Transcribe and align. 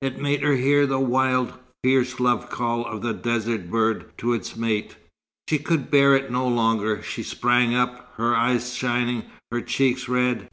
It 0.00 0.20
made 0.20 0.42
her 0.44 0.54
hear 0.54 0.86
the 0.86 1.00
wild, 1.00 1.54
fierce 1.82 2.20
love 2.20 2.48
call 2.48 2.86
of 2.86 3.04
a 3.04 3.12
desert 3.12 3.68
bird 3.68 4.16
to 4.18 4.32
its 4.32 4.54
mate. 4.54 4.94
She 5.48 5.58
could 5.58 5.90
bear 5.90 6.14
it 6.14 6.30
no 6.30 6.46
longer. 6.46 7.02
She 7.02 7.24
sprang 7.24 7.74
up, 7.74 8.12
her 8.16 8.32
eyes 8.36 8.72
shining, 8.76 9.24
her 9.50 9.60
cheeks 9.60 10.08
red. 10.08 10.48